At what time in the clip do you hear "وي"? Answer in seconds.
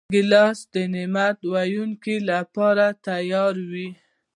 3.71-3.89